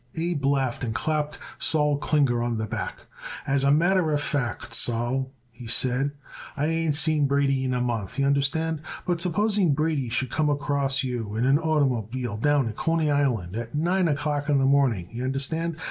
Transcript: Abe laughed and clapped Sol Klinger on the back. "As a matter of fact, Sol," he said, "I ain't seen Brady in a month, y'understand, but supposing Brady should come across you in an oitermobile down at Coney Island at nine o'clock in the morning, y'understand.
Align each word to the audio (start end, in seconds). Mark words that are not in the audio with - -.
Abe 0.15 0.43
laughed 0.45 0.83
and 0.83 0.95
clapped 0.95 1.37
Sol 1.59 1.95
Klinger 1.99 2.41
on 2.41 2.57
the 2.57 2.65
back. 2.65 3.05
"As 3.45 3.63
a 3.63 3.69
matter 3.69 4.11
of 4.11 4.19
fact, 4.19 4.73
Sol," 4.73 5.31
he 5.51 5.67
said, 5.67 6.13
"I 6.57 6.65
ain't 6.65 6.95
seen 6.95 7.27
Brady 7.27 7.63
in 7.63 7.75
a 7.75 7.81
month, 7.81 8.17
y'understand, 8.17 8.81
but 9.05 9.21
supposing 9.21 9.75
Brady 9.75 10.09
should 10.09 10.31
come 10.31 10.49
across 10.49 11.03
you 11.03 11.35
in 11.35 11.45
an 11.45 11.59
oitermobile 11.59 12.41
down 12.41 12.67
at 12.67 12.75
Coney 12.75 13.11
Island 13.11 13.55
at 13.55 13.75
nine 13.75 14.07
o'clock 14.07 14.49
in 14.49 14.57
the 14.57 14.65
morning, 14.65 15.07
y'understand. 15.11 15.77